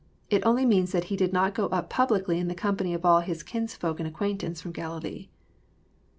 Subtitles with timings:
[0.31, 3.19] It only means that He did not go up publicly in the company of ail''
[3.19, 5.29] His kinsfolk and acquaintance*' from Galilee.